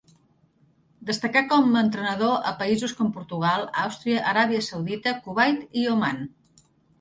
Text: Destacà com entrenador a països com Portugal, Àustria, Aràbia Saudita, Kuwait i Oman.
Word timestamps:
Destacà 1.09 1.43
com 1.51 1.75
entrenador 1.81 2.33
a 2.51 2.53
països 2.61 2.95
com 3.01 3.11
Portugal, 3.17 3.67
Àustria, 3.83 4.25
Aràbia 4.33 4.63
Saudita, 4.71 5.15
Kuwait 5.29 5.79
i 5.83 5.85
Oman. 5.93 6.27